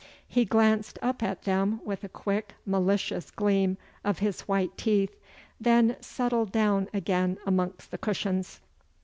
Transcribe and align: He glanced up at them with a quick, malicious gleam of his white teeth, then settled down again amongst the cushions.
He 0.27 0.45
glanced 0.45 0.97
up 1.03 1.21
at 1.21 1.43
them 1.43 1.79
with 1.85 2.03
a 2.03 2.09
quick, 2.09 2.55
malicious 2.65 3.29
gleam 3.29 3.77
of 4.03 4.17
his 4.17 4.41
white 4.47 4.75
teeth, 4.75 5.15
then 5.59 5.95
settled 5.99 6.51
down 6.51 6.89
again 6.91 7.37
amongst 7.45 7.91
the 7.91 7.99
cushions. 7.99 8.61